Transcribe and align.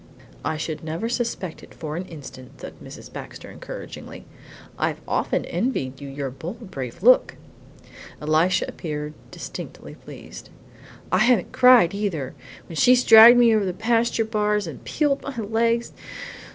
"I 0.43 0.57
should 0.57 0.83
never 0.83 1.07
suspect 1.07 1.61
it 1.61 1.75
for 1.75 1.95
an 1.95 2.05
instant," 2.05 2.59
said 2.59 2.73
Mrs. 2.83 3.13
Baxter 3.13 3.51
encouragingly. 3.51 4.25
"I've 4.75 4.99
often 5.07 5.45
envied 5.45 6.01
you 6.01 6.09
your 6.09 6.31
bold, 6.31 6.71
brave 6.71 7.03
look!" 7.03 7.35
Elisha 8.19 8.65
appeared 8.67 9.13
distinctly 9.29 9.93
pleased. 9.93 10.49
"I 11.11 11.19
haven't 11.19 11.51
cried, 11.51 11.93
either, 11.93 12.33
when 12.67 12.77
she's 12.77 13.03
dragged 13.03 13.37
me 13.37 13.53
over 13.55 13.63
the 13.63 13.73
pasture 13.73 14.25
bars 14.25 14.65
and 14.65 14.83
peeled 14.83 15.21
my 15.21 15.37
legs. 15.37 15.93